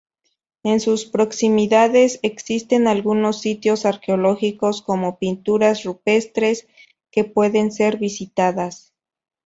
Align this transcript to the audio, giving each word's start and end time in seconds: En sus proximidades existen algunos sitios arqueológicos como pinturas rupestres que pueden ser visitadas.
En 0.63 0.79
sus 0.79 1.05
proximidades 1.05 2.19
existen 2.23 2.87
algunos 2.87 3.39
sitios 3.39 3.85
arqueológicos 3.85 4.81
como 4.81 5.19
pinturas 5.19 5.83
rupestres 5.83 6.67
que 7.11 7.23
pueden 7.23 7.71
ser 7.71 7.97
visitadas. 7.97 8.95